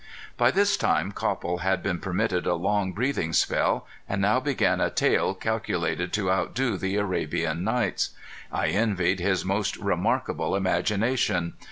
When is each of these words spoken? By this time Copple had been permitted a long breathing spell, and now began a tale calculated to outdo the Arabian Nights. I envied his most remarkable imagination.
By 0.35 0.49
this 0.49 0.77
time 0.77 1.11
Copple 1.11 1.59
had 1.59 1.83
been 1.83 1.99
permitted 1.99 2.47
a 2.47 2.55
long 2.55 2.91
breathing 2.91 3.33
spell, 3.33 3.85
and 4.09 4.19
now 4.19 4.39
began 4.39 4.81
a 4.81 4.89
tale 4.89 5.35
calculated 5.35 6.11
to 6.13 6.31
outdo 6.31 6.75
the 6.75 6.95
Arabian 6.97 7.63
Nights. 7.63 8.09
I 8.51 8.69
envied 8.69 9.19
his 9.19 9.45
most 9.45 9.77
remarkable 9.77 10.55
imagination. 10.55 11.53